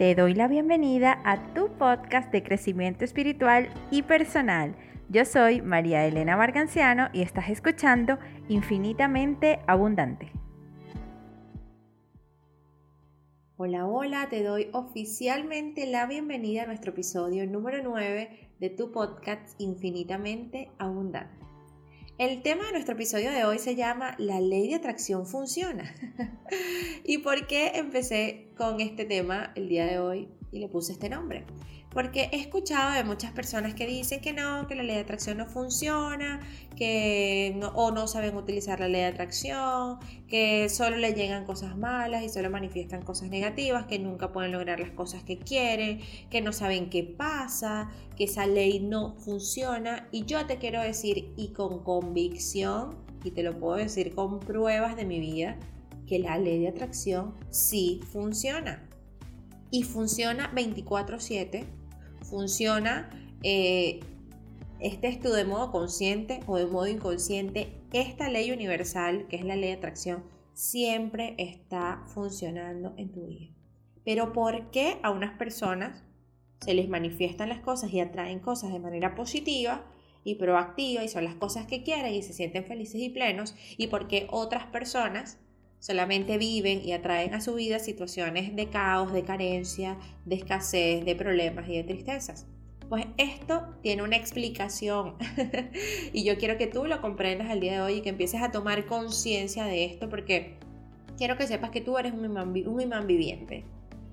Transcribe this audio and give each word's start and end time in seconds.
Te 0.00 0.14
doy 0.14 0.32
la 0.32 0.48
bienvenida 0.48 1.20
a 1.26 1.52
tu 1.52 1.68
podcast 1.76 2.32
de 2.32 2.42
crecimiento 2.42 3.04
espiritual 3.04 3.68
y 3.90 4.00
personal. 4.00 4.74
Yo 5.10 5.26
soy 5.26 5.60
María 5.60 6.06
Elena 6.06 6.38
Marganciano 6.38 7.10
y 7.12 7.20
estás 7.20 7.50
escuchando 7.50 8.18
Infinitamente 8.48 9.60
Abundante. 9.66 10.32
Hola, 13.58 13.86
hola, 13.86 14.30
te 14.30 14.42
doy 14.42 14.70
oficialmente 14.72 15.86
la 15.86 16.06
bienvenida 16.06 16.62
a 16.62 16.66
nuestro 16.66 16.92
episodio 16.92 17.46
número 17.46 17.82
9 17.82 18.54
de 18.58 18.70
tu 18.70 18.92
podcast 18.92 19.54
Infinitamente 19.60 20.70
Abundante. 20.78 21.49
El 22.20 22.42
tema 22.42 22.66
de 22.66 22.72
nuestro 22.72 22.96
episodio 22.96 23.30
de 23.30 23.46
hoy 23.46 23.58
se 23.58 23.76
llama 23.76 24.14
La 24.18 24.42
ley 24.42 24.68
de 24.68 24.74
atracción 24.74 25.24
funciona. 25.24 25.90
¿Y 27.04 27.16
por 27.16 27.46
qué 27.46 27.72
empecé 27.76 28.50
con 28.58 28.82
este 28.82 29.06
tema 29.06 29.54
el 29.54 29.70
día 29.70 29.86
de 29.86 30.00
hoy 30.00 30.28
y 30.52 30.58
le 30.58 30.68
puse 30.68 30.92
este 30.92 31.08
nombre? 31.08 31.46
Porque 31.92 32.28
he 32.30 32.36
escuchado 32.36 32.92
de 32.92 33.02
muchas 33.02 33.32
personas 33.32 33.74
que 33.74 33.84
dicen 33.84 34.20
que 34.20 34.32
no, 34.32 34.68
que 34.68 34.76
la 34.76 34.84
ley 34.84 34.94
de 34.94 35.00
atracción 35.00 35.38
no 35.38 35.46
funciona, 35.46 36.40
que 36.76 37.52
no, 37.56 37.70
o 37.70 37.90
no 37.90 38.06
saben 38.06 38.36
utilizar 38.36 38.78
la 38.78 38.86
ley 38.86 39.00
de 39.00 39.08
atracción, 39.08 39.98
que 40.28 40.68
solo 40.68 40.98
le 40.98 41.14
llegan 41.14 41.44
cosas 41.44 41.76
malas 41.76 42.22
y 42.22 42.28
solo 42.28 42.48
manifiestan 42.48 43.02
cosas 43.02 43.28
negativas, 43.28 43.86
que 43.86 43.98
nunca 43.98 44.30
pueden 44.30 44.52
lograr 44.52 44.78
las 44.78 44.92
cosas 44.92 45.24
que 45.24 45.38
quieren, 45.38 46.00
que 46.30 46.40
no 46.40 46.52
saben 46.52 46.90
qué 46.90 47.02
pasa, 47.02 47.90
que 48.16 48.24
esa 48.24 48.46
ley 48.46 48.78
no 48.78 49.16
funciona. 49.16 50.06
Y 50.12 50.26
yo 50.26 50.46
te 50.46 50.58
quiero 50.58 50.80
decir, 50.80 51.32
y 51.36 51.52
con 51.52 51.82
convicción, 51.82 52.98
y 53.24 53.32
te 53.32 53.42
lo 53.42 53.58
puedo 53.58 53.74
decir 53.74 54.14
con 54.14 54.38
pruebas 54.38 54.94
de 54.94 55.06
mi 55.06 55.18
vida, 55.18 55.58
que 56.06 56.20
la 56.20 56.38
ley 56.38 56.60
de 56.60 56.68
atracción 56.68 57.34
sí 57.50 58.00
funciona. 58.12 58.88
Y 59.72 59.82
funciona 59.82 60.52
24/7 60.54 61.79
funciona, 62.22 63.10
eh, 63.42 64.00
estés 64.80 65.20
tú 65.20 65.30
de 65.30 65.44
modo 65.44 65.70
consciente 65.70 66.40
o 66.46 66.56
de 66.56 66.66
modo 66.66 66.86
inconsciente, 66.86 67.72
esta 67.92 68.28
ley 68.28 68.50
universal, 68.50 69.26
que 69.28 69.36
es 69.36 69.44
la 69.44 69.56
ley 69.56 69.70
de 69.70 69.76
atracción, 69.76 70.24
siempre 70.52 71.34
está 71.38 72.02
funcionando 72.06 72.94
en 72.96 73.12
tu 73.12 73.26
vida. 73.26 73.52
Pero 74.04 74.32
¿por 74.32 74.70
qué 74.70 74.98
a 75.02 75.10
unas 75.10 75.36
personas 75.38 76.02
se 76.60 76.74
les 76.74 76.88
manifiestan 76.88 77.48
las 77.48 77.60
cosas 77.60 77.92
y 77.92 78.00
atraen 78.00 78.40
cosas 78.40 78.72
de 78.72 78.78
manera 78.78 79.14
positiva 79.14 79.84
y 80.24 80.34
proactiva 80.34 81.02
y 81.02 81.08
son 81.08 81.24
las 81.24 81.34
cosas 81.34 81.66
que 81.66 81.82
quieren 81.82 82.14
y 82.14 82.22
se 82.22 82.32
sienten 82.32 82.64
felices 82.64 83.00
y 83.00 83.08
plenos? 83.10 83.54
¿Y 83.76 83.88
por 83.88 84.08
qué 84.08 84.26
otras 84.30 84.66
personas 84.66 85.38
solamente 85.80 86.38
viven 86.38 86.82
y 86.84 86.92
atraen 86.92 87.34
a 87.34 87.40
su 87.40 87.54
vida 87.54 87.78
situaciones 87.78 88.54
de 88.54 88.68
caos, 88.68 89.12
de 89.12 89.24
carencia, 89.24 89.98
de 90.24 90.36
escasez, 90.36 91.04
de 91.04 91.16
problemas 91.16 91.68
y 91.68 91.76
de 91.76 91.84
tristezas. 91.84 92.46
Pues 92.88 93.06
esto 93.16 93.66
tiene 93.82 94.02
una 94.02 94.16
explicación 94.16 95.14
y 96.12 96.24
yo 96.24 96.36
quiero 96.38 96.58
que 96.58 96.66
tú 96.66 96.86
lo 96.86 97.00
comprendas 97.00 97.50
el 97.50 97.60
día 97.60 97.72
de 97.72 97.80
hoy 97.80 97.92
y 97.94 98.00
que 98.02 98.10
empieces 98.10 98.42
a 98.42 98.50
tomar 98.50 98.86
conciencia 98.86 99.64
de 99.64 99.84
esto 99.84 100.08
porque 100.08 100.56
quiero 101.16 101.36
que 101.36 101.46
sepas 101.46 101.70
que 101.70 101.80
tú 101.80 101.98
eres 101.98 102.12
un 102.12 102.24
imán 102.24 103.06
viviente. 103.06 103.64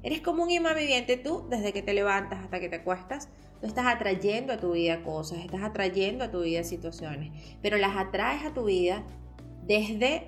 Eres 0.03 0.21
como 0.21 0.43
un 0.43 0.51
imán 0.51 0.75
viviente 0.75 1.17
tú 1.17 1.47
desde 1.49 1.73
que 1.73 1.81
te 1.81 1.93
levantas 1.93 2.43
hasta 2.43 2.59
que 2.59 2.69
te 2.69 2.77
acuestas. 2.77 3.29
Tú 3.59 3.65
estás 3.65 3.87
atrayendo 3.87 4.53
a 4.53 4.57
tu 4.57 4.73
vida 4.73 5.01
cosas, 5.01 5.39
estás 5.39 5.63
atrayendo 5.63 6.23
a 6.23 6.31
tu 6.31 6.43
vida 6.43 6.63
situaciones, 6.63 7.31
pero 7.61 7.77
las 7.77 7.97
atraes 7.97 8.45
a 8.45 8.53
tu 8.53 8.65
vida 8.65 9.03
desde 9.65 10.27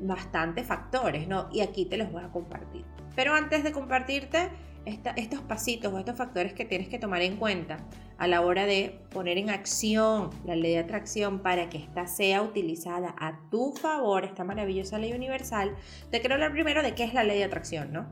bastantes 0.00 0.66
factores, 0.66 1.28
¿no? 1.28 1.48
Y 1.52 1.60
aquí 1.60 1.86
te 1.86 1.96
los 1.96 2.10
voy 2.10 2.22
a 2.22 2.28
compartir. 2.28 2.84
Pero 3.14 3.34
antes 3.34 3.62
de 3.64 3.72
compartirte 3.72 4.50
estos 4.86 5.40
pasitos 5.42 5.92
o 5.92 5.98
estos 5.98 6.16
factores 6.16 6.52
que 6.54 6.64
tienes 6.64 6.88
que 6.88 6.98
tomar 6.98 7.22
en 7.22 7.36
cuenta 7.36 7.78
a 8.18 8.26
la 8.26 8.40
hora 8.40 8.66
de 8.66 9.00
poner 9.10 9.38
en 9.38 9.50
acción 9.50 10.30
la 10.44 10.56
ley 10.56 10.72
de 10.72 10.78
atracción 10.78 11.40
para 11.40 11.68
que 11.68 11.78
ésta 11.78 12.06
sea 12.06 12.42
utilizada 12.42 13.14
a 13.18 13.38
tu 13.50 13.72
favor, 13.72 14.24
esta 14.24 14.44
maravillosa 14.44 14.98
ley 14.98 15.12
universal, 15.12 15.74
te 16.10 16.20
quiero 16.20 16.34
hablar 16.34 16.52
primero 16.52 16.82
de 16.82 16.94
qué 16.94 17.04
es 17.04 17.14
la 17.14 17.24
ley 17.24 17.38
de 17.38 17.44
atracción, 17.44 17.92
¿no? 17.92 18.08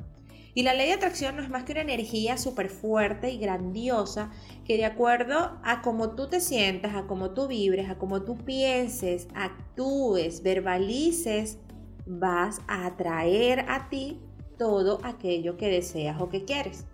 Y 0.54 0.62
la 0.62 0.74
ley 0.74 0.88
de 0.88 0.94
atracción 0.94 1.36
no 1.36 1.42
es 1.42 1.50
más 1.50 1.64
que 1.64 1.72
una 1.72 1.82
energía 1.82 2.36
súper 2.36 2.68
fuerte 2.68 3.30
y 3.30 3.38
grandiosa 3.38 4.30
que 4.64 4.76
de 4.76 4.86
acuerdo 4.86 5.60
a 5.62 5.82
cómo 5.82 6.16
tú 6.16 6.28
te 6.28 6.40
sientas, 6.40 6.96
a 6.96 7.06
cómo 7.06 7.30
tú 7.30 7.46
vibres, 7.46 7.88
a 7.88 7.96
cómo 7.96 8.22
tú 8.22 8.36
pienses, 8.38 9.28
actúes, 9.34 10.42
verbalices, 10.42 11.58
vas 12.08 12.62
a 12.66 12.86
atraer 12.86 13.66
a 13.68 13.88
ti 13.90 14.18
todo 14.58 15.00
aquello 15.04 15.56
que 15.56 15.68
deseas 15.68 16.20
o 16.20 16.28
que 16.28 16.44
quieres. 16.44 16.86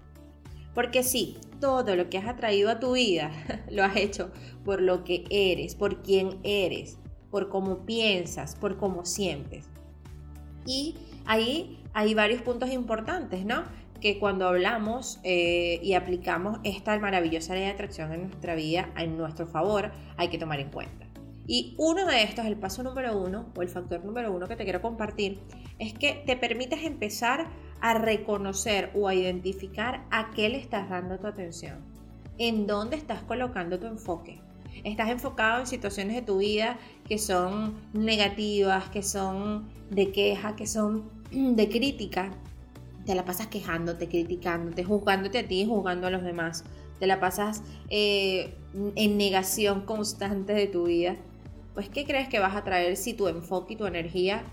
Porque 0.75 1.05
sí, 1.05 1.39
todo 1.61 1.95
lo 1.95 2.11
que 2.11 2.19
has 2.19 2.27
atraído 2.27 2.69
a 2.69 2.81
tu 2.81 2.93
vida 2.93 3.31
lo 3.71 3.85
has 3.85 3.97
hecho 3.97 4.31
por 4.65 4.83
lo 4.83 5.05
que 5.05 5.25
eres, 5.31 5.75
por 5.77 6.03
quién 6.03 6.39
eres, 6.43 6.99
por 7.31 7.49
cómo 7.49 7.87
piensas, 7.87 8.57
por 8.57 8.77
cómo 8.77 9.05
sientes. 9.05 9.69
Y 10.67 10.97
ahí 11.27 11.81
hay 11.93 12.15
varios 12.15 12.43
puntos 12.43 12.71
importantes, 12.71 13.45
¿no? 13.45 13.65
Que 14.01 14.19
cuando 14.19 14.49
hablamos 14.49 15.21
eh, 15.23 15.79
y 15.83 15.95
aplicamos 15.95 16.59
esta 16.65 16.99
maravillosa 16.99 17.55
ley 17.55 17.65
de 17.65 17.71
atracción 17.71 18.13
en 18.13 18.23
nuestra 18.29 18.55
vida, 18.55 18.91
en 18.97 19.17
nuestro 19.17 19.47
favor, 19.47 19.93
hay 20.17 20.29
que 20.29 20.39
tomar 20.39 20.61
en 20.61 20.71
cuenta. 20.71 21.07
Y 21.47 21.75
uno 21.77 22.07
de 22.07 22.23
estos, 22.23 22.47
el 22.47 22.57
paso 22.57 22.83
número 22.83 23.19
uno 23.19 23.47
o 23.55 23.63
el 23.63 23.69
factor 23.69 24.05
número 24.05 24.33
uno 24.33 24.49
que 24.49 24.57
te 24.57 24.65
quiero 24.65 24.81
compartir, 24.81 25.41
es 25.79 25.93
que 25.93 26.23
te 26.27 26.37
permites 26.37 26.83
empezar 26.85 27.49
a 27.81 27.95
reconocer 27.95 28.91
o 28.95 29.09
a 29.09 29.15
identificar 29.15 30.07
a 30.11 30.31
qué 30.31 30.49
le 30.49 30.59
estás 30.59 30.89
dando 30.89 31.19
tu 31.19 31.27
atención, 31.27 31.81
en 32.39 32.67
dónde 32.67 32.97
estás 32.97 33.23
colocando 33.23 33.79
tu 33.79 33.87
enfoque. 33.87 34.41
Estás 34.85 35.11
enfocado 35.11 35.61
en 35.61 35.67
situaciones 35.67 36.17
de 36.17 36.23
tu 36.23 36.39
vida 36.39 36.79
que 37.07 37.19
son 37.19 37.75
negativas, 37.93 38.89
que 38.89 39.03
son 39.03 39.69
de 39.91 40.13
queja, 40.13 40.57
que 40.57 40.67
son 40.67 41.11
de 41.31 41.69
crítica. 41.69 42.31
Te 43.05 43.15
la 43.15 43.27
pasas 43.27 43.49
quejándote, 43.49 44.09
criticándote, 44.09 44.83
juzgándote 44.83 45.41
a 45.41 45.47
ti 45.47 45.61
y 45.61 45.67
juzgando 45.67 46.07
a 46.07 46.11
los 46.11 46.23
demás. 46.23 46.65
Te 46.99 47.07
la 47.07 47.21
pasas 47.21 47.63
eh, 47.91 48.55
en 48.97 49.19
negación 49.19 49.83
constante 49.83 50.55
de 50.55 50.67
tu 50.67 50.85
vida 50.85 51.17
pues 51.75 51.89
¿qué 51.89 52.05
crees 52.05 52.29
que 52.29 52.39
vas 52.39 52.55
a 52.55 52.65
traer 52.65 52.97
si 52.97 53.15
tu 53.15 53.27
enfoque 53.27 53.75
y 53.75 53.77
tu 53.77 53.87
energía, 53.87 54.45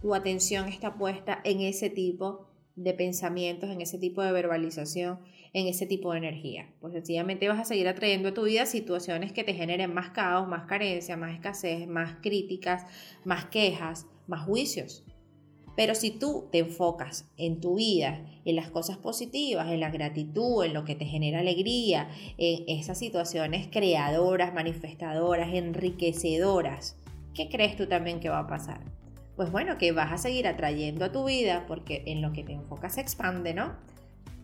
tu 0.00 0.14
atención 0.14 0.68
está 0.68 0.94
puesta 0.94 1.40
en 1.44 1.60
ese 1.60 1.90
tipo 1.90 2.46
de 2.76 2.94
pensamientos, 2.94 3.68
en 3.68 3.80
ese 3.80 3.98
tipo 3.98 4.22
de 4.22 4.32
verbalización, 4.32 5.18
en 5.52 5.66
ese 5.66 5.86
tipo 5.86 6.12
de 6.12 6.18
energía? 6.18 6.72
Pues 6.80 6.92
sencillamente 6.92 7.48
vas 7.48 7.60
a 7.60 7.64
seguir 7.64 7.88
atrayendo 7.88 8.28
a 8.28 8.34
tu 8.34 8.44
vida 8.44 8.64
situaciones 8.64 9.32
que 9.32 9.42
te 9.42 9.54
generen 9.54 9.92
más 9.92 10.10
caos, 10.10 10.48
más 10.48 10.66
carencia, 10.66 11.16
más 11.16 11.34
escasez, 11.34 11.88
más 11.88 12.16
críticas, 12.22 12.86
más 13.24 13.46
quejas, 13.46 14.06
más 14.28 14.46
juicios. 14.46 15.04
Pero 15.74 15.94
si 15.94 16.10
tú 16.10 16.48
te 16.52 16.58
enfocas 16.58 17.26
en 17.38 17.60
tu 17.60 17.76
vida, 17.76 18.24
en 18.44 18.56
las 18.56 18.70
cosas 18.70 18.98
positivas, 18.98 19.70
en 19.70 19.80
la 19.80 19.90
gratitud, 19.90 20.64
en 20.64 20.74
lo 20.74 20.84
que 20.84 20.94
te 20.94 21.06
genera 21.06 21.40
alegría, 21.40 22.10
en 22.36 22.78
esas 22.78 22.98
situaciones 22.98 23.68
creadoras, 23.70 24.52
manifestadoras, 24.52 25.54
enriquecedoras, 25.54 26.96
¿qué 27.34 27.48
crees 27.48 27.76
tú 27.76 27.86
también 27.86 28.20
que 28.20 28.28
va 28.28 28.40
a 28.40 28.46
pasar? 28.46 28.80
Pues 29.36 29.50
bueno, 29.50 29.78
que 29.78 29.92
vas 29.92 30.12
a 30.12 30.18
seguir 30.18 30.46
atrayendo 30.46 31.06
a 31.06 31.12
tu 31.12 31.24
vida 31.24 31.64
porque 31.66 32.02
en 32.06 32.20
lo 32.20 32.32
que 32.32 32.44
te 32.44 32.52
enfocas 32.52 32.94
se 32.94 33.00
expande, 33.00 33.54
¿no? 33.54 33.74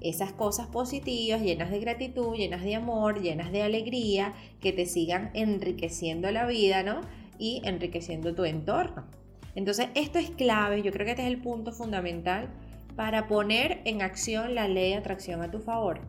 Esas 0.00 0.33
cosas 0.33 0.69
positivas, 0.69 1.43
llenas 1.43 1.71
de 1.71 1.81
gratitud, 1.81 2.37
llenas 2.37 2.62
de 2.62 2.75
amor, 2.77 3.21
llenas 3.21 3.53
de 3.53 3.62
alegría, 3.62 4.33
que 4.61 4.72
te 4.72 4.87
sigan 4.87 5.31
enriqueciendo 5.34 6.31
la 6.31 6.47
vida, 6.47 6.83
¿no? 6.83 7.03
Y 7.38 7.61
enriqueciendo 7.65 8.34
tu 8.34 8.44
entorno. 8.44 9.05
Entonces, 9.54 9.88
esto 9.94 10.19
es 10.19 10.31
clave, 10.31 10.82
yo 10.82 10.92
creo 10.92 11.04
que 11.04 11.12
este 11.12 11.22
es 11.22 11.28
el 11.28 11.41
punto 11.41 11.72
fundamental 11.72 12.48
para 12.97 13.28
poner 13.28 13.81
en 13.84 14.03
acción 14.03 14.54
la 14.54 14.69
ley 14.69 14.91
de 14.91 14.97
atracción 14.97 15.43
a 15.43 15.50
tu 15.50 15.61
favor. 15.61 16.00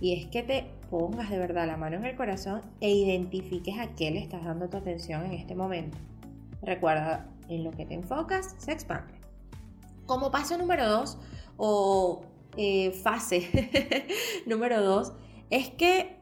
Y 0.00 0.14
es 0.14 0.26
que 0.26 0.42
te 0.42 0.66
pongas 0.90 1.30
de 1.30 1.38
verdad 1.38 1.66
la 1.66 1.76
mano 1.76 1.96
en 1.96 2.04
el 2.04 2.16
corazón 2.16 2.62
e 2.80 2.90
identifiques 2.90 3.78
a 3.78 3.94
qué 3.94 4.10
le 4.10 4.20
estás 4.20 4.44
dando 4.44 4.68
tu 4.68 4.76
atención 4.76 5.24
en 5.24 5.32
este 5.32 5.54
momento. 5.54 5.98
Recuerda, 6.62 7.26
en 7.48 7.64
lo 7.64 7.72
que 7.72 7.86
te 7.86 7.94
enfocas 7.94 8.54
se 8.58 8.72
expande. 8.72 9.14
Como 10.06 10.30
paso 10.30 10.56
número 10.56 10.88
dos 10.88 11.18
o 11.56 12.22
eh, 12.56 12.92
fase 12.92 13.48
número 14.46 14.82
dos 14.82 15.12
es 15.50 15.70
que 15.70 16.16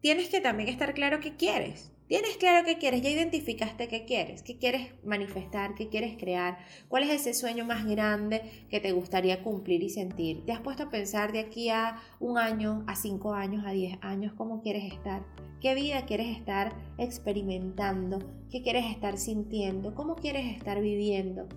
tienes 0.00 0.28
que 0.28 0.40
también 0.40 0.68
estar 0.68 0.94
claro 0.94 1.20
qué 1.20 1.36
quieres. 1.36 1.92
Tienes 2.08 2.36
claro 2.36 2.64
qué 2.64 2.78
quieres, 2.78 3.02
ya 3.02 3.10
identificaste 3.10 3.88
qué 3.88 4.04
quieres, 4.04 4.42
qué 4.42 4.56
quieres 4.56 4.92
manifestar, 5.04 5.74
qué 5.74 5.88
quieres 5.88 6.16
crear, 6.16 6.56
cuál 6.86 7.02
es 7.02 7.10
ese 7.10 7.34
sueño 7.34 7.64
más 7.64 7.84
grande 7.84 8.42
que 8.70 8.78
te 8.78 8.92
gustaría 8.92 9.42
cumplir 9.42 9.82
y 9.82 9.90
sentir. 9.90 10.44
¿Te 10.46 10.52
has 10.52 10.60
puesto 10.60 10.84
a 10.84 10.90
pensar 10.90 11.32
de 11.32 11.40
aquí 11.40 11.68
a 11.68 11.96
un 12.20 12.38
año, 12.38 12.84
a 12.86 12.94
cinco 12.94 13.34
años, 13.34 13.64
a 13.66 13.72
diez 13.72 13.98
años, 14.02 14.34
cómo 14.34 14.62
quieres 14.62 14.92
estar? 14.92 15.24
¿Qué 15.60 15.74
vida 15.74 16.06
quieres 16.06 16.28
estar 16.28 16.76
experimentando? 16.96 18.20
¿Qué 18.52 18.62
quieres 18.62 18.84
estar 18.84 19.18
sintiendo? 19.18 19.96
¿Cómo 19.96 20.14
quieres 20.14 20.56
estar 20.56 20.80
viviendo? 20.80 21.48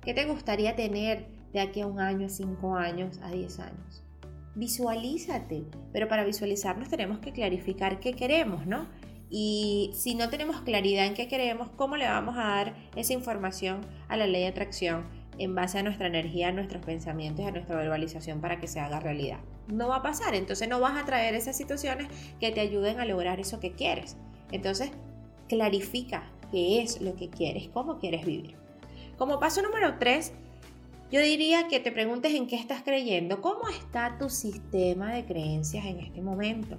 ¿Qué 0.00 0.14
te 0.14 0.26
gustaría 0.26 0.76
tener 0.76 1.26
de 1.52 1.58
aquí 1.58 1.80
a 1.80 1.88
un 1.88 1.98
año, 1.98 2.26
a 2.26 2.30
cinco 2.30 2.76
años, 2.76 3.18
a 3.20 3.32
diez 3.32 3.58
años? 3.58 4.04
visualízate. 4.58 5.64
Pero 5.92 6.08
para 6.08 6.24
visualizarnos 6.24 6.88
tenemos 6.88 7.20
que 7.20 7.32
clarificar 7.32 8.00
qué 8.00 8.12
queremos, 8.12 8.66
¿no? 8.66 8.88
Y 9.30 9.90
si 9.94 10.14
no 10.14 10.30
tenemos 10.30 10.62
claridad 10.62 11.06
en 11.06 11.14
qué 11.14 11.28
queremos, 11.28 11.68
¿cómo 11.76 11.96
le 11.96 12.06
vamos 12.06 12.36
a 12.36 12.44
dar 12.44 12.74
esa 12.96 13.12
información 13.12 13.80
a 14.08 14.16
la 14.16 14.26
ley 14.26 14.42
de 14.42 14.48
atracción 14.48 15.06
en 15.38 15.54
base 15.54 15.78
a 15.78 15.82
nuestra 15.82 16.06
energía, 16.06 16.48
a 16.48 16.52
nuestros 16.52 16.84
pensamientos 16.84 17.46
a 17.46 17.50
nuestra 17.50 17.76
verbalización 17.76 18.40
para 18.40 18.58
que 18.58 18.68
se 18.68 18.80
haga 18.80 19.00
realidad? 19.00 19.40
No 19.66 19.88
va 19.88 19.96
a 19.96 20.02
pasar, 20.02 20.34
entonces 20.34 20.68
no 20.68 20.80
vas 20.80 20.96
a 20.96 21.04
traer 21.04 21.34
esas 21.34 21.56
situaciones 21.56 22.08
que 22.40 22.50
te 22.52 22.60
ayuden 22.60 23.00
a 23.00 23.04
lograr 23.04 23.38
eso 23.38 23.60
que 23.60 23.72
quieres. 23.72 24.16
Entonces, 24.50 24.90
clarifica 25.48 26.30
qué 26.50 26.80
es 26.80 27.00
lo 27.02 27.14
que 27.14 27.28
quieres, 27.28 27.68
cómo 27.68 27.98
quieres 27.98 28.24
vivir. 28.24 28.56
Como 29.18 29.38
paso 29.38 29.60
número 29.62 29.98
3, 29.98 30.32
yo 31.10 31.20
diría 31.20 31.68
que 31.68 31.80
te 31.80 31.92
preguntes 31.92 32.34
en 32.34 32.46
qué 32.46 32.56
estás 32.56 32.82
creyendo, 32.82 33.40
cómo 33.40 33.68
está 33.68 34.16
tu 34.18 34.28
sistema 34.28 35.12
de 35.12 35.24
creencias 35.24 35.84
en 35.86 36.00
este 36.00 36.22
momento. 36.22 36.78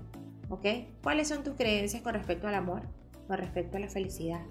¿Ok? 0.50 0.66
¿Cuáles 1.04 1.28
son 1.28 1.44
tus 1.44 1.56
creencias 1.56 2.02
con 2.02 2.14
respecto 2.14 2.48
al 2.48 2.56
amor, 2.56 2.82
con 3.28 3.38
respecto 3.38 3.78
a 3.78 3.80
la 3.80 3.90
felicidad, 3.90 4.42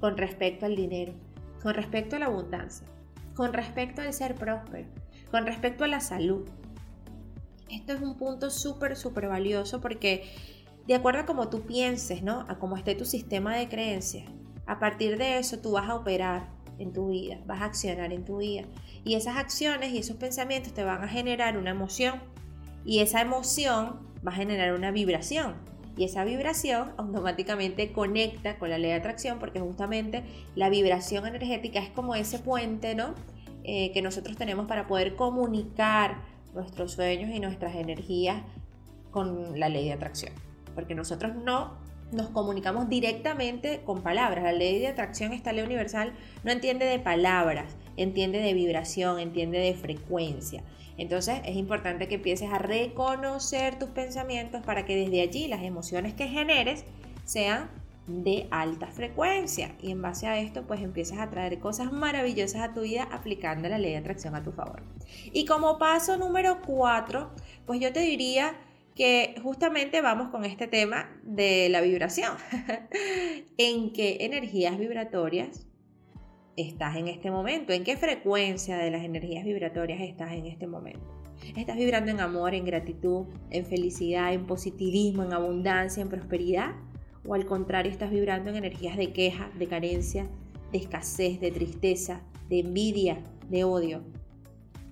con 0.00 0.16
respecto 0.16 0.66
al 0.66 0.76
dinero, 0.76 1.12
con 1.62 1.74
respecto 1.74 2.16
a 2.16 2.18
la 2.18 2.26
abundancia, 2.26 2.86
con 3.34 3.52
respecto 3.52 4.00
al 4.00 4.12
ser 4.12 4.34
próspero, 4.34 4.88
con 5.30 5.46
respecto 5.46 5.84
a 5.84 5.88
la 5.88 6.00
salud? 6.00 6.48
Esto 7.70 7.94
es 7.94 8.02
un 8.02 8.16
punto 8.16 8.50
súper, 8.50 8.96
súper 8.96 9.28
valioso 9.28 9.80
porque 9.80 10.24
de 10.86 10.94
acuerdo 10.94 11.20
a 11.20 11.26
cómo 11.26 11.48
tú 11.48 11.62
pienses, 11.62 12.22
¿no? 12.22 12.44
A 12.48 12.58
cómo 12.58 12.76
esté 12.76 12.94
tu 12.94 13.04
sistema 13.04 13.56
de 13.56 13.68
creencias, 13.68 14.26
a 14.66 14.78
partir 14.78 15.18
de 15.18 15.38
eso 15.38 15.58
tú 15.58 15.72
vas 15.72 15.88
a 15.88 15.94
operar 15.94 16.48
en 16.78 16.92
tu 16.92 17.08
vida, 17.08 17.38
vas 17.46 17.60
a 17.60 17.66
accionar 17.66 18.12
en 18.12 18.24
tu 18.24 18.38
vida. 18.38 18.64
Y 19.04 19.14
esas 19.14 19.36
acciones 19.36 19.92
y 19.92 19.98
esos 19.98 20.16
pensamientos 20.16 20.72
te 20.72 20.84
van 20.84 21.02
a 21.02 21.08
generar 21.08 21.56
una 21.56 21.70
emoción. 21.70 22.20
Y 22.84 23.00
esa 23.00 23.20
emoción 23.20 24.11
va 24.26 24.32
a 24.32 24.34
generar 24.34 24.74
una 24.74 24.90
vibración. 24.90 25.54
Y 25.96 26.04
esa 26.04 26.24
vibración 26.24 26.92
automáticamente 26.96 27.92
conecta 27.92 28.58
con 28.58 28.70
la 28.70 28.78
ley 28.78 28.90
de 28.90 28.96
atracción 28.96 29.38
porque 29.38 29.60
justamente 29.60 30.24
la 30.54 30.70
vibración 30.70 31.26
energética 31.26 31.80
es 31.80 31.90
como 31.90 32.14
ese 32.14 32.38
puente, 32.38 32.94
¿no? 32.94 33.14
Eh, 33.64 33.92
que 33.92 34.02
nosotros 34.02 34.36
tenemos 34.36 34.66
para 34.66 34.86
poder 34.86 35.14
comunicar 35.16 36.22
nuestros 36.54 36.92
sueños 36.92 37.30
y 37.30 37.40
nuestras 37.40 37.74
energías 37.74 38.42
con 39.10 39.58
la 39.60 39.68
ley 39.68 39.84
de 39.84 39.92
atracción. 39.92 40.32
Porque 40.74 40.94
nosotros 40.94 41.34
no 41.36 41.76
nos 42.10 42.28
comunicamos 42.30 42.88
directamente 42.88 43.82
con 43.84 44.02
palabras. 44.02 44.44
La 44.44 44.52
ley 44.52 44.78
de 44.78 44.88
atracción, 44.88 45.32
esta 45.32 45.52
ley 45.52 45.64
universal, 45.64 46.12
no 46.44 46.52
entiende 46.52 46.86
de 46.86 46.98
palabras, 46.98 47.76
entiende 48.02 48.38
de 48.38 48.54
vibración, 48.54 49.18
entiende 49.18 49.58
de 49.58 49.74
frecuencia. 49.74 50.62
Entonces 50.98 51.40
es 51.44 51.56
importante 51.56 52.08
que 52.08 52.16
empieces 52.16 52.50
a 52.50 52.58
reconocer 52.58 53.78
tus 53.78 53.90
pensamientos 53.90 54.62
para 54.62 54.84
que 54.84 54.96
desde 54.96 55.22
allí 55.22 55.48
las 55.48 55.62
emociones 55.62 56.14
que 56.14 56.28
generes 56.28 56.84
sean 57.24 57.70
de 58.06 58.48
alta 58.50 58.88
frecuencia 58.88 59.76
y 59.80 59.92
en 59.92 60.02
base 60.02 60.26
a 60.26 60.38
esto 60.38 60.66
pues 60.66 60.80
empiezas 60.82 61.18
a 61.18 61.30
traer 61.30 61.60
cosas 61.60 61.92
maravillosas 61.92 62.60
a 62.60 62.74
tu 62.74 62.82
vida 62.82 63.08
aplicando 63.12 63.68
la 63.68 63.78
ley 63.78 63.92
de 63.92 63.98
atracción 63.98 64.34
a 64.34 64.42
tu 64.42 64.52
favor. 64.52 64.82
Y 65.32 65.44
como 65.46 65.78
paso 65.78 66.16
número 66.16 66.60
cuatro, 66.66 67.30
pues 67.64 67.80
yo 67.80 67.92
te 67.92 68.00
diría 68.00 68.56
que 68.94 69.36
justamente 69.42 70.02
vamos 70.02 70.28
con 70.28 70.44
este 70.44 70.66
tema 70.66 71.10
de 71.22 71.68
la 71.70 71.80
vibración, 71.80 72.36
en 73.56 73.92
qué 73.92 74.18
energías 74.20 74.78
vibratorias 74.78 75.66
estás 76.56 76.96
en 76.96 77.08
este 77.08 77.30
momento, 77.30 77.72
en 77.72 77.84
qué 77.84 77.96
frecuencia 77.96 78.76
de 78.76 78.90
las 78.90 79.04
energías 79.04 79.44
vibratorias 79.44 80.00
estás 80.00 80.32
en 80.32 80.46
este 80.46 80.66
momento. 80.66 81.06
¿Estás 81.56 81.76
vibrando 81.76 82.10
en 82.10 82.20
amor, 82.20 82.54
en 82.54 82.64
gratitud, 82.64 83.26
en 83.50 83.66
felicidad, 83.66 84.32
en 84.32 84.46
positivismo, 84.46 85.24
en 85.24 85.32
abundancia, 85.32 86.00
en 86.00 86.08
prosperidad? 86.08 86.74
¿O 87.26 87.34
al 87.34 87.46
contrario 87.46 87.90
estás 87.90 88.10
vibrando 88.10 88.50
en 88.50 88.56
energías 88.56 88.96
de 88.96 89.12
queja, 89.12 89.50
de 89.58 89.66
carencia, 89.66 90.28
de 90.70 90.78
escasez, 90.78 91.40
de 91.40 91.50
tristeza, 91.50 92.22
de 92.48 92.60
envidia, 92.60 93.18
de 93.48 93.64
odio? 93.64 94.02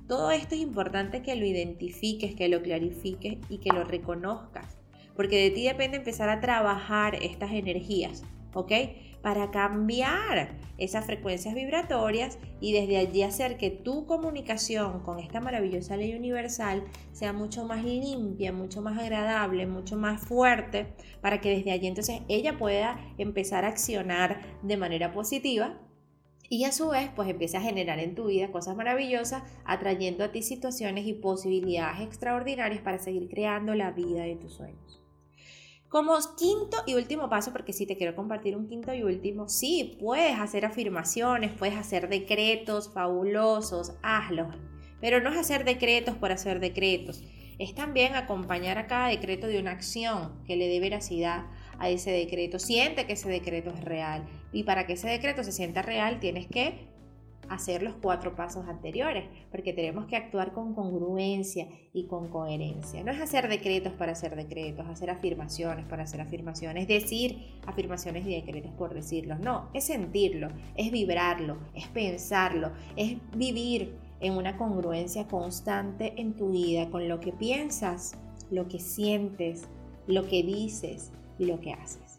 Todo 0.09 0.33
esto 0.33 0.57
es 0.57 0.61
importante 0.61 1.23
que 1.23 1.37
lo 1.37 1.47
identifiques, 1.47 2.35
que 2.35 2.49
lo 2.49 2.63
clarifiques 2.63 3.39
y 3.49 3.59
que 3.59 3.71
lo 3.71 3.85
reconozcas, 3.85 4.77
porque 5.15 5.41
de 5.41 5.51
ti 5.51 5.65
depende 5.65 5.99
empezar 5.99 6.29
a 6.31 6.41
trabajar 6.41 7.15
estas 7.15 7.53
energías, 7.53 8.25
¿ok? 8.55 8.73
para 9.23 9.51
cambiar 9.51 10.57
esas 10.79 11.05
frecuencias 11.05 11.55
vibratorias 11.55 12.39
y 12.61 12.73
desde 12.73 12.97
allí 12.97 13.23
hacer 13.23 13.59
que 13.59 13.71
tu 13.71 14.07
comunicación 14.07 15.01
con 15.01 15.19
esta 15.19 15.41
maravillosa 15.41 15.97
ley 15.97 16.15
universal 16.15 16.85
sea 17.13 17.33
mucho 17.33 17.65
más 17.65 17.85
limpia, 17.85 18.53
mucho 18.53 18.81
más 18.81 18.99
agradable, 18.99 19.67
mucho 19.67 19.97
más 19.97 20.23
fuerte, 20.23 20.95
para 21.21 21.41
que 21.41 21.51
desde 21.51 21.73
allí 21.73 21.87
entonces 21.87 22.23
ella 22.29 22.57
pueda 22.57 22.99
empezar 23.19 23.65
a 23.65 23.69
accionar 23.69 24.41
de 24.63 24.77
manera 24.77 25.13
positiva 25.13 25.79
y 26.49 26.65
a 26.65 26.73
su 26.73 26.89
vez 26.89 27.11
pues 27.15 27.29
empiece 27.29 27.59
a 27.59 27.63
generar 27.63 27.99
en 28.01 28.15
tu 28.15 28.27
vida 28.27 28.51
cosas 28.51 28.75
maravillosas, 28.75 29.45
atrayendo 29.65 30.25
a 30.25 30.33
ti 30.33 30.43
situaciones 30.43 31.07
y 31.07 31.13
posibilidades 31.13 32.01
extraordinarias 32.01 32.81
para 32.81 32.99
seguir 32.99 33.29
creando 33.29 33.75
la 33.75 33.93
vida 33.93 34.23
de 34.23 34.35
tus 34.35 34.55
sueños. 34.55 35.00
Como 35.91 36.17
quinto 36.39 36.85
y 36.87 36.95
último 36.95 37.29
paso, 37.29 37.51
porque 37.51 37.73
si 37.73 37.85
te 37.85 37.97
quiero 37.97 38.15
compartir 38.15 38.57
un 38.57 38.69
quinto 38.69 38.95
y 38.95 39.03
último, 39.03 39.49
sí, 39.49 39.97
puedes 39.99 40.39
hacer 40.39 40.65
afirmaciones, 40.65 41.51
puedes 41.51 41.77
hacer 41.77 42.09
decretos 42.09 42.93
fabulosos, 42.95 43.95
hazlos, 44.01 44.55
pero 45.01 45.21
no 45.21 45.31
es 45.31 45.37
hacer 45.37 45.65
decretos 45.65 46.15
por 46.15 46.31
hacer 46.31 46.61
decretos, 46.61 47.25
es 47.59 47.75
también 47.75 48.15
acompañar 48.15 48.79
a 48.79 48.87
cada 48.87 49.09
decreto 49.09 49.49
de 49.49 49.59
una 49.59 49.73
acción 49.73 50.45
que 50.47 50.55
le 50.55 50.69
dé 50.69 50.79
veracidad 50.79 51.47
a 51.81 51.91
ese 51.91 52.13
decreto, 52.13 52.61
siente 52.61 53.09
que 53.09 53.15
ese 53.15 53.29
decreto 53.29 53.71
es 53.71 53.83
real 53.83 54.29
y 54.53 54.63
para 54.63 54.87
que 54.87 54.93
ese 54.93 55.09
decreto 55.09 55.43
se 55.43 55.51
sienta 55.51 55.83
real 55.83 56.21
tienes 56.21 56.47
que 56.47 56.90
hacer 57.49 57.83
los 57.83 57.95
cuatro 57.95 58.37
pasos 58.37 58.69
anteriores, 58.69 59.25
porque 59.51 59.73
tenemos 59.73 60.07
que 60.07 60.17
actuar 60.17 60.53
con 60.53 60.75
congruencia 60.75 61.69
y 61.93 62.07
con 62.07 62.29
coherencia. 62.29 63.03
No 63.03 63.11
es 63.11 63.21
hacer 63.21 63.49
decretos 63.49 63.93
para 63.93 64.13
hacer 64.13 64.37
decretos, 64.37 64.87
hacer 64.87 65.11
afirmaciones 65.11 65.85
para 65.87 66.05
hacer 66.05 66.21
afirmaciones, 66.21 66.87
decir 66.87 67.59
afirmaciones 67.67 68.27
y 68.27 68.35
decretos 68.35 68.73
por 68.73 68.95
decirlos. 68.95 69.41
No, 69.41 69.69
es 69.75 69.85
sentirlo, 69.85 70.49
es 70.77 70.91
vibrarlo, 70.91 71.59
es 71.75 71.89
pensarlo, 71.89 72.73
es 72.97 73.17
vivir 73.37 73.97
en 74.21 74.35
una 74.35 74.57
congruencia 74.57 75.27
constante 75.27 76.15
en 76.21 76.35
tu 76.35 76.53
vida 76.53 76.91
con 76.91 77.09
lo 77.09 77.21
que 77.21 77.33
piensas, 77.33 78.13
lo 78.51 78.69
que 78.69 78.79
sientes, 78.79 79.69
lo 80.07 80.27
que 80.27 80.43
dices 80.43 81.11
y 81.39 81.47
lo 81.47 81.61
que 81.61 81.73
haces. 81.73 82.10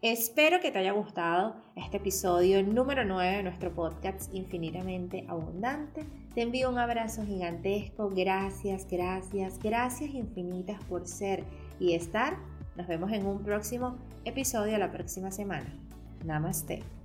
Espero 0.00 0.60
que 0.60 0.70
te 0.70 0.78
haya 0.78 0.92
gustado 0.92 1.56
este 1.74 1.96
episodio 1.96 2.62
número 2.62 3.04
9 3.04 3.38
de 3.38 3.42
nuestro 3.42 3.74
podcast 3.74 4.32
Infinitamente 4.32 5.24
Abundante. 5.26 6.06
Te 6.36 6.42
envío 6.42 6.70
un 6.70 6.78
abrazo 6.78 7.26
gigantesco. 7.26 8.08
Gracias, 8.08 8.86
gracias, 8.88 9.58
gracias 9.58 10.10
infinitas 10.14 10.80
por 10.84 11.08
ser 11.08 11.42
y 11.80 11.94
estar. 11.94 12.38
Nos 12.76 12.86
vemos 12.86 13.10
en 13.10 13.26
un 13.26 13.42
próximo 13.42 13.96
episodio 14.24 14.78
la 14.78 14.92
próxima 14.92 15.32
semana. 15.32 15.76
Namaste. 16.24 16.97